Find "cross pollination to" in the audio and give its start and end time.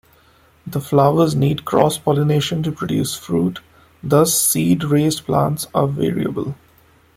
1.63-2.71